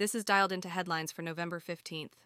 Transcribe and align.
This 0.00 0.14
is 0.14 0.24
dialed 0.24 0.50
into 0.50 0.70
headlines 0.70 1.12
for 1.12 1.20
November 1.20 1.60
15th. 1.60 2.24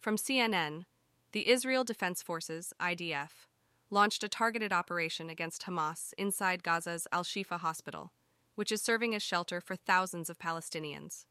From 0.00 0.16
CNN, 0.16 0.84
the 1.32 1.46
Israel 1.46 1.84
Defense 1.84 2.22
Forces, 2.22 2.72
IDF, 2.80 3.48
launched 3.90 4.24
a 4.24 4.30
targeted 4.30 4.72
operation 4.72 5.28
against 5.28 5.64
Hamas 5.64 6.14
inside 6.16 6.62
Gaza's 6.62 7.06
Al 7.12 7.22
Shifa 7.22 7.58
hospital, 7.58 8.12
which 8.54 8.72
is 8.72 8.80
serving 8.80 9.14
as 9.14 9.22
shelter 9.22 9.60
for 9.60 9.76
thousands 9.76 10.30
of 10.30 10.38
Palestinians. 10.38 11.26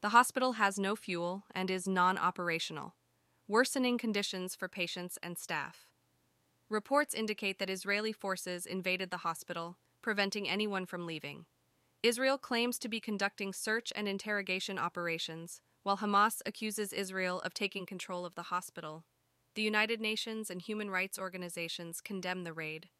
The 0.00 0.08
hospital 0.08 0.52
has 0.52 0.78
no 0.78 0.96
fuel 0.96 1.44
and 1.54 1.70
is 1.70 1.86
non 1.86 2.16
operational, 2.16 2.94
worsening 3.46 3.98
conditions 3.98 4.54
for 4.54 4.68
patients 4.68 5.18
and 5.22 5.36
staff. 5.36 5.86
Reports 6.70 7.12
indicate 7.12 7.58
that 7.58 7.68
Israeli 7.68 8.10
forces 8.10 8.64
invaded 8.64 9.10
the 9.10 9.18
hospital, 9.18 9.76
preventing 10.00 10.48
anyone 10.48 10.86
from 10.86 11.04
leaving. 11.04 11.44
Israel 12.06 12.38
claims 12.38 12.78
to 12.78 12.88
be 12.88 13.00
conducting 13.00 13.52
search 13.52 13.92
and 13.96 14.06
interrogation 14.06 14.78
operations, 14.78 15.60
while 15.82 15.96
Hamas 15.96 16.40
accuses 16.46 16.92
Israel 16.92 17.40
of 17.40 17.52
taking 17.52 17.84
control 17.84 18.24
of 18.24 18.36
the 18.36 18.44
hospital. 18.44 19.04
The 19.56 19.62
United 19.62 20.00
Nations 20.00 20.48
and 20.48 20.62
human 20.62 20.88
rights 20.88 21.18
organizations 21.18 22.00
condemn 22.00 22.44
the 22.44 22.52
raid. 22.52 22.90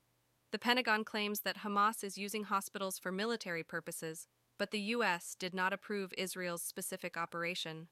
The 0.51 0.59
Pentagon 0.59 1.05
claims 1.05 1.43
that 1.43 1.59
Hamas 1.59 2.03
is 2.03 2.19
using 2.19 2.45
hospitals 2.45 2.99
for 2.99 3.13
military 3.13 3.63
purposes, 3.63 4.27
but 4.59 4.73
the 4.73 4.81
U.S. 4.97 5.37
did 5.39 5.55
not 5.55 5.73
approve 5.73 6.13
Israel's 6.19 6.63
specific 6.63 7.17
operation. 7.17 7.87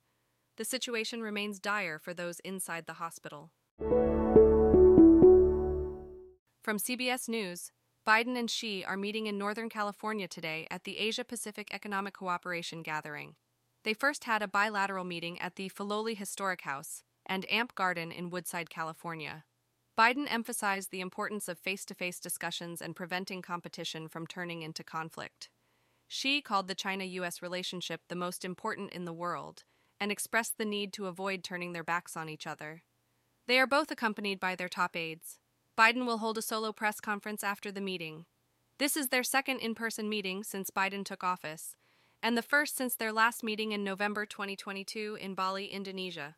The 0.56 0.64
situation 0.64 1.22
remains 1.22 1.60
dire 1.60 2.00
for 2.00 2.12
those 2.12 2.40
inside 2.40 2.86
the 2.86 2.94
hospital. 2.94 3.52
From 6.64 6.78
CBS 6.78 7.28
News, 7.28 7.70
Biden 8.06 8.36
and 8.38 8.50
Xi 8.50 8.84
are 8.84 8.98
meeting 8.98 9.26
in 9.28 9.38
Northern 9.38 9.70
California 9.70 10.28
today 10.28 10.66
at 10.70 10.84
the 10.84 10.98
Asia 10.98 11.24
Pacific 11.24 11.68
Economic 11.72 12.12
Cooperation 12.12 12.82
Gathering. 12.82 13.34
They 13.82 13.94
first 13.94 14.24
had 14.24 14.42
a 14.42 14.48
bilateral 14.48 15.04
meeting 15.04 15.40
at 15.40 15.56
the 15.56 15.70
Filoli 15.70 16.14
Historic 16.14 16.62
House 16.62 17.02
and 17.24 17.50
Amp 17.50 17.74
Garden 17.74 18.12
in 18.12 18.28
Woodside, 18.28 18.68
California. 18.68 19.44
Biden 19.96 20.26
emphasized 20.28 20.90
the 20.90 21.00
importance 21.00 21.48
of 21.48 21.58
face 21.58 21.86
to 21.86 21.94
face 21.94 22.20
discussions 22.20 22.82
and 22.82 22.94
preventing 22.94 23.40
competition 23.40 24.06
from 24.08 24.26
turning 24.26 24.60
into 24.60 24.84
conflict. 24.84 25.48
Xi 26.06 26.42
called 26.42 26.68
the 26.68 26.74
China 26.74 27.04
US 27.04 27.40
relationship 27.40 28.02
the 28.08 28.14
most 28.14 28.44
important 28.44 28.92
in 28.92 29.06
the 29.06 29.14
world 29.14 29.64
and 29.98 30.12
expressed 30.12 30.58
the 30.58 30.66
need 30.66 30.92
to 30.92 31.06
avoid 31.06 31.42
turning 31.42 31.72
their 31.72 31.82
backs 31.82 32.18
on 32.18 32.28
each 32.28 32.46
other. 32.46 32.82
They 33.46 33.58
are 33.58 33.66
both 33.66 33.90
accompanied 33.90 34.40
by 34.40 34.56
their 34.56 34.68
top 34.68 34.94
aides. 34.94 35.38
Biden 35.76 36.06
will 36.06 36.18
hold 36.18 36.38
a 36.38 36.42
solo 36.42 36.72
press 36.72 37.00
conference 37.00 37.42
after 37.42 37.72
the 37.72 37.80
meeting. 37.80 38.26
This 38.78 38.96
is 38.96 39.08
their 39.08 39.24
second 39.24 39.58
in 39.58 39.74
person 39.74 40.08
meeting 40.08 40.44
since 40.44 40.70
Biden 40.70 41.04
took 41.04 41.24
office, 41.24 41.74
and 42.22 42.38
the 42.38 42.42
first 42.42 42.76
since 42.76 42.94
their 42.94 43.12
last 43.12 43.42
meeting 43.42 43.72
in 43.72 43.82
November 43.82 44.24
2022 44.24 45.18
in 45.20 45.34
Bali, 45.34 45.66
Indonesia. 45.66 46.36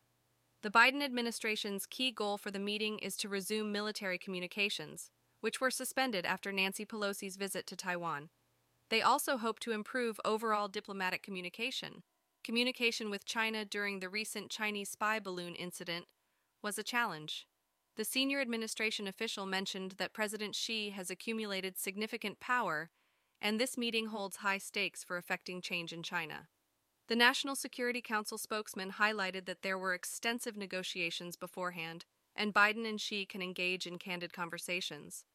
The 0.63 0.71
Biden 0.71 1.03
administration's 1.03 1.85
key 1.85 2.11
goal 2.11 2.39
for 2.39 2.49
the 2.49 2.57
meeting 2.57 2.97
is 2.97 3.15
to 3.17 3.29
resume 3.29 3.71
military 3.71 4.17
communications, 4.17 5.11
which 5.41 5.61
were 5.61 5.69
suspended 5.69 6.25
after 6.25 6.51
Nancy 6.51 6.83
Pelosi's 6.83 7.37
visit 7.37 7.67
to 7.67 7.75
Taiwan. 7.75 8.29
They 8.89 9.03
also 9.03 9.37
hope 9.37 9.59
to 9.59 9.71
improve 9.71 10.19
overall 10.25 10.67
diplomatic 10.67 11.21
communication. 11.21 12.01
Communication 12.43 13.11
with 13.11 13.25
China 13.25 13.65
during 13.65 13.99
the 13.99 14.09
recent 14.09 14.49
Chinese 14.49 14.89
spy 14.89 15.19
balloon 15.19 15.53
incident 15.53 16.05
was 16.63 16.79
a 16.79 16.83
challenge. 16.83 17.45
The 17.97 18.05
senior 18.05 18.39
administration 18.39 19.07
official 19.07 19.47
mentioned 19.47 19.95
that 19.97 20.13
President 20.13 20.53
Xi 20.53 20.91
has 20.91 21.09
accumulated 21.09 21.79
significant 21.79 22.39
power, 22.39 22.91
and 23.41 23.59
this 23.59 23.75
meeting 23.75 24.07
holds 24.07 24.37
high 24.37 24.59
stakes 24.59 25.03
for 25.03 25.17
affecting 25.17 25.61
change 25.61 25.91
in 25.91 26.03
China. 26.03 26.47
The 27.07 27.15
National 27.15 27.55
Security 27.55 28.01
Council 28.01 28.37
spokesman 28.37 28.93
highlighted 28.93 29.47
that 29.47 29.63
there 29.63 29.79
were 29.79 29.95
extensive 29.95 30.55
negotiations 30.55 31.35
beforehand, 31.35 32.05
and 32.35 32.53
Biden 32.53 32.87
and 32.87 33.01
Xi 33.01 33.25
can 33.25 33.41
engage 33.41 33.87
in 33.87 33.97
candid 33.97 34.31
conversations. 34.31 35.25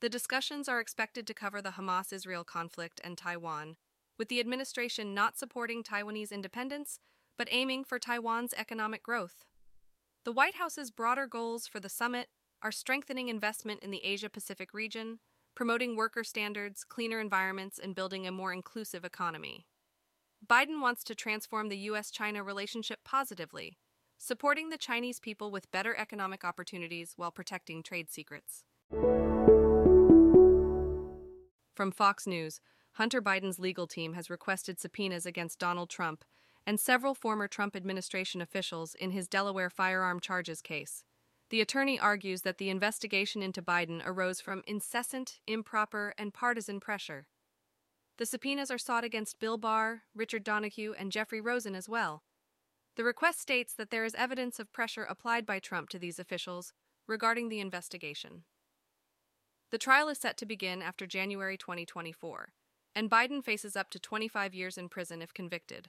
The 0.00 0.10
discussions 0.10 0.68
are 0.68 0.80
expected 0.80 1.26
to 1.26 1.34
cover 1.34 1.62
the 1.62 1.70
Hamas 1.70 2.12
Israel 2.12 2.44
conflict 2.44 3.00
and 3.02 3.16
Taiwan, 3.16 3.76
with 4.18 4.28
the 4.28 4.40
administration 4.40 5.14
not 5.14 5.38
supporting 5.38 5.82
Taiwanese 5.82 6.32
independence, 6.32 6.98
but 7.38 7.48
aiming 7.50 7.84
for 7.84 7.98
Taiwan's 7.98 8.52
economic 8.58 9.02
growth. 9.02 9.46
The 10.26 10.32
White 10.32 10.56
House's 10.56 10.90
broader 10.90 11.26
goals 11.26 11.66
for 11.66 11.80
the 11.80 11.88
summit 11.88 12.28
are 12.62 12.70
strengthening 12.70 13.28
investment 13.28 13.82
in 13.82 13.90
the 13.90 14.04
Asia 14.04 14.28
Pacific 14.28 14.74
region, 14.74 15.18
promoting 15.54 15.96
worker 15.96 16.24
standards, 16.24 16.84
cleaner 16.84 17.20
environments, 17.20 17.78
and 17.78 17.94
building 17.94 18.26
a 18.26 18.30
more 18.30 18.52
inclusive 18.52 19.02
economy. 19.02 19.64
Biden 20.46 20.82
wants 20.82 21.04
to 21.04 21.14
transform 21.14 21.70
the 21.70 21.78
U.S. 21.78 22.10
China 22.10 22.44
relationship 22.44 22.98
positively, 23.02 23.78
supporting 24.18 24.68
the 24.68 24.76
Chinese 24.76 25.20
people 25.20 25.50
with 25.50 25.70
better 25.70 25.96
economic 25.96 26.44
opportunities 26.44 27.14
while 27.16 27.30
protecting 27.30 27.82
trade 27.82 28.10
secrets. 28.10 28.64
From 31.74 31.90
Fox 31.90 32.26
News, 32.26 32.60
Hunter 32.92 33.22
Biden's 33.22 33.58
legal 33.58 33.86
team 33.86 34.12
has 34.12 34.28
requested 34.28 34.78
subpoenas 34.80 35.24
against 35.24 35.58
Donald 35.58 35.88
Trump 35.88 36.26
and 36.70 36.78
several 36.78 37.16
former 37.16 37.48
Trump 37.48 37.74
administration 37.74 38.40
officials 38.40 38.94
in 38.94 39.10
his 39.10 39.26
Delaware 39.26 39.70
firearm 39.70 40.20
charges 40.20 40.62
case. 40.62 41.02
The 41.48 41.60
attorney 41.60 41.98
argues 41.98 42.42
that 42.42 42.58
the 42.58 42.70
investigation 42.70 43.42
into 43.42 43.60
Biden 43.60 44.00
arose 44.06 44.40
from 44.40 44.62
incessant, 44.68 45.40
improper, 45.48 46.14
and 46.16 46.32
partisan 46.32 46.78
pressure. 46.78 47.26
The 48.18 48.26
subpoenas 48.26 48.70
are 48.70 48.78
sought 48.78 49.02
against 49.02 49.40
Bill 49.40 49.58
Barr, 49.58 50.02
Richard 50.14 50.44
Donoghue, 50.44 50.94
and 50.96 51.10
Jeffrey 51.10 51.40
Rosen 51.40 51.74
as 51.74 51.88
well. 51.88 52.22
The 52.94 53.02
request 53.02 53.40
states 53.40 53.74
that 53.74 53.90
there 53.90 54.04
is 54.04 54.14
evidence 54.14 54.60
of 54.60 54.72
pressure 54.72 55.02
applied 55.02 55.44
by 55.44 55.58
Trump 55.58 55.88
to 55.88 55.98
these 55.98 56.20
officials 56.20 56.72
regarding 57.08 57.48
the 57.48 57.58
investigation. 57.58 58.44
The 59.72 59.78
trial 59.78 60.08
is 60.08 60.18
set 60.18 60.36
to 60.36 60.46
begin 60.46 60.82
after 60.82 61.04
January 61.04 61.56
2024, 61.56 62.52
and 62.94 63.10
Biden 63.10 63.42
faces 63.42 63.74
up 63.74 63.90
to 63.90 63.98
25 63.98 64.54
years 64.54 64.78
in 64.78 64.88
prison 64.88 65.20
if 65.20 65.34
convicted. 65.34 65.88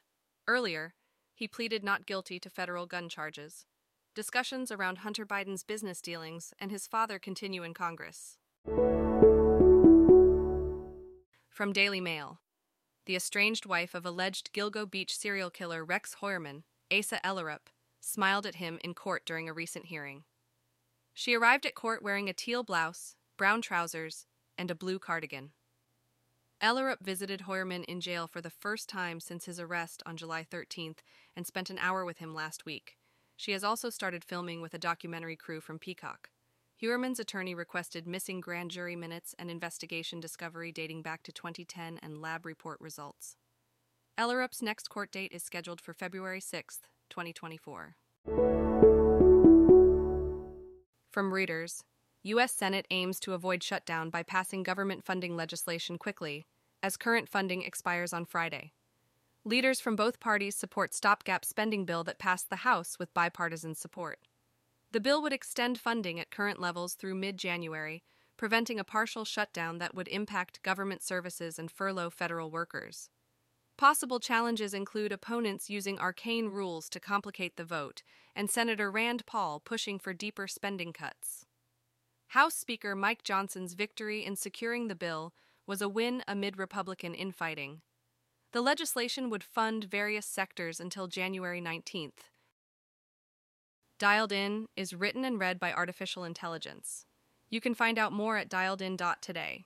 Earlier, 0.52 0.96
he 1.34 1.48
pleaded 1.48 1.82
not 1.82 2.06
guilty 2.06 2.38
to 2.42 2.50
federal 2.50 2.86
gun 2.86 3.08
charges. 3.08 3.66
Discussions 4.14 4.70
around 4.70 4.98
Hunter 4.98 5.26
Biden's 5.26 5.64
business 5.64 6.02
dealings 6.02 6.54
and 6.60 6.72
his 6.72 6.88
father 6.88 7.20
continue 7.20 7.64
in 7.64 7.74
Congress. 7.74 8.38
From 11.48 11.72
Daily 11.72 12.02
Mail 12.02 12.42
The 13.06 13.16
estranged 13.16 13.66
wife 13.66 13.96
of 13.96 14.06
alleged 14.06 14.52
Gilgo 14.52 14.86
Beach 14.86 15.16
serial 15.16 15.50
killer 15.50 15.86
Rex 15.86 16.16
Heuermann, 16.16 16.64
Asa 16.92 17.22
Ellerup, 17.24 17.70
smiled 18.02 18.46
at 18.46 18.56
him 18.56 18.78
in 18.84 18.94
court 18.94 19.26
during 19.26 19.48
a 19.48 19.54
recent 19.54 19.86
hearing. 19.86 20.26
She 21.14 21.34
arrived 21.34 21.66
at 21.66 21.76
court 21.76 22.04
wearing 22.04 22.28
a 22.28 22.34
teal 22.34 22.64
blouse, 22.64 23.16
brown 23.38 23.62
trousers, 23.62 24.26
and 24.58 24.70
a 24.70 24.76
blue 24.76 25.00
cardigan. 25.00 25.52
Ellerup 26.62 27.02
visited 27.02 27.42
Heuermann 27.42 27.84
in 27.86 28.02
jail 28.02 28.28
for 28.28 28.40
the 28.40 28.52
first 28.52 28.88
time 28.88 29.20
since 29.20 29.46
his 29.46 29.60
arrest 29.60 30.04
on 30.06 30.16
July 30.16 30.46
13th 30.50 31.00
and 31.36 31.48
spent 31.48 31.72
an 31.72 31.80
hour 31.80 32.06
with 32.06 32.20
him 32.20 32.36
last 32.36 32.66
week. 32.66 32.98
She 33.36 33.54
has 33.54 33.64
also 33.64 33.90
started 33.90 34.24
filming 34.24 34.62
with 34.62 34.76
a 34.76 34.80
documentary 34.80 35.36
crew 35.36 35.60
from 35.60 35.80
Peacock. 35.80 36.30
Heuermann's 36.80 37.20
attorney 37.20 37.56
requested 37.56 38.08
missing 38.08 38.42
grand 38.42 38.70
jury 38.70 38.96
minutes 38.96 39.34
and 39.40 39.50
investigation 39.50 40.20
discovery 40.20 40.72
dating 40.72 41.02
back 41.02 41.24
to 41.24 41.32
2010 41.32 42.00
and 42.04 42.22
lab 42.22 42.46
report 42.46 42.80
results. 42.80 43.38
Ellerup's 44.20 44.62
next 44.62 44.88
court 44.88 45.12
date 45.12 45.32
is 45.32 45.42
scheduled 45.42 45.82
for 45.82 45.94
February 45.94 46.42
6th, 46.42 46.82
2024. 47.10 47.96
From 51.12 51.32
Reuters, 51.32 51.82
U.S. 52.24 52.52
Senate 52.52 52.86
aims 52.92 53.20
to 53.22 53.34
avoid 53.34 53.64
shutdown 53.64 54.12
by 54.12 54.22
passing 54.22 54.62
government 54.62 55.04
funding 55.04 55.36
legislation 55.36 55.98
quickly, 55.98 56.46
as 56.84 56.96
current 56.96 57.28
funding 57.28 57.64
expires 57.64 58.14
on 58.14 58.26
Friday. 58.26 58.74
Leaders 59.44 59.80
from 59.80 59.96
both 59.96 60.20
parties 60.20 60.56
support 60.56 60.94
stopgap 60.94 61.44
spending 61.44 61.84
bill 61.84 62.04
that 62.04 62.20
passed 62.20 62.52
the 62.52 62.58
House 62.58 63.00
with 63.00 63.14
bipartisan 63.16 63.74
support. 63.74 64.20
The 64.92 65.00
bill 65.00 65.20
would 65.24 65.34
extend 65.34 65.80
funding 65.80 66.20
at 66.20 66.30
current 66.30 66.60
levels 66.60 66.94
through 66.94 67.16
mid-January, 67.16 68.04
preventing 68.38 68.80
a 68.80 68.84
partial 68.84 69.26
shutdown 69.26 69.80
that 69.80 69.96
would 69.96 70.08
impact 70.08 70.62
government 70.62 71.02
services 71.02 71.58
and 71.58 71.72
furlough 71.72 72.12
federal 72.12 72.52
workers. 72.52 73.10
Possible 73.78 74.20
challenges 74.20 74.76
include 74.76 75.12
opponents 75.12 75.72
using 75.72 75.98
arcane 75.98 76.50
rules 76.50 76.88
to 76.90 77.00
complicate 77.00 77.58
the 77.58 77.64
vote, 77.64 78.04
and 78.36 78.48
Senator 78.48 78.92
Rand 78.92 79.26
Paul 79.26 79.60
pushing 79.60 79.98
for 79.98 80.14
deeper 80.14 80.48
spending 80.48 80.94
cuts. 80.94 81.48
House 82.32 82.56
Speaker 82.56 82.96
Mike 82.96 83.26
Johnson's 83.26 83.74
victory 83.74 84.24
in 84.24 84.38
securing 84.38 84.88
the 84.88 84.96
bill 84.96 85.34
was 85.68 85.82
a 85.82 85.90
win 85.90 86.24
amid 86.30 86.58
Republican 86.58 87.14
infighting. 87.14 87.82
The 88.54 88.62
legislation 88.62 89.30
would 89.30 89.44
fund 89.44 89.84
various 89.84 90.28
sectors 90.28 90.80
until 90.80 91.08
January 91.08 91.62
19th. 91.62 92.30
Dialed 94.00 94.32
In 94.32 94.68
is 94.78 94.94
written 94.94 95.26
and 95.26 95.42
read 95.42 95.60
by 95.60 95.74
artificial 95.74 96.24
intelligence. 96.24 97.06
You 97.50 97.60
can 97.60 97.76
find 97.76 98.00
out 98.00 98.14
more 98.14 98.38
at 98.38 98.50
dialedin.today. 98.50 99.66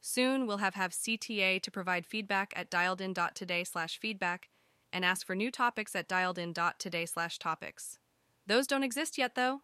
Soon 0.00 0.46
we'll 0.46 0.58
have 0.58 0.74
have 0.74 0.92
CTA 0.92 1.60
to 1.62 1.70
provide 1.72 2.06
feedback 2.06 2.52
at 2.54 2.70
dialedin.today/feedback 2.70 4.50
and 4.92 5.04
ask 5.04 5.26
for 5.26 5.34
new 5.34 5.50
topics 5.50 5.96
at 5.96 6.08
dialedin.today 6.08 7.06
slash 7.06 7.40
topics. 7.40 7.98
Those 8.46 8.68
don't 8.68 8.84
exist 8.84 9.18
yet, 9.18 9.34
though. 9.34 9.62